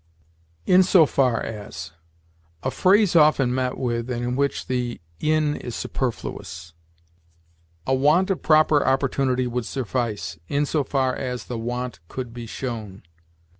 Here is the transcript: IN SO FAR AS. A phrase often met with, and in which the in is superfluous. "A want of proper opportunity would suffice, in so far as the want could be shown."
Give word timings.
IN 0.65 0.81
SO 0.81 1.05
FAR 1.05 1.39
AS. 1.43 1.91
A 2.63 2.71
phrase 2.71 3.15
often 3.15 3.53
met 3.53 3.77
with, 3.77 4.09
and 4.09 4.23
in 4.23 4.35
which 4.35 4.65
the 4.65 4.99
in 5.19 5.55
is 5.57 5.75
superfluous. 5.75 6.73
"A 7.85 7.93
want 7.93 8.31
of 8.31 8.41
proper 8.41 8.83
opportunity 8.83 9.45
would 9.45 9.67
suffice, 9.67 10.39
in 10.47 10.65
so 10.65 10.83
far 10.83 11.15
as 11.15 11.43
the 11.45 11.59
want 11.59 11.99
could 12.07 12.33
be 12.33 12.47
shown." 12.47 13.03